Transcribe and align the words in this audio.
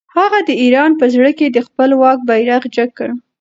هغه 0.17 0.39
د 0.47 0.49
ایران 0.63 0.91
په 0.99 1.05
زړه 1.13 1.31
کې 1.37 1.47
د 1.49 1.57
خپل 1.67 1.89
واک 2.01 2.19
بیرغ 2.29 2.61
جګ 2.75 2.89
کړ. 2.97 3.09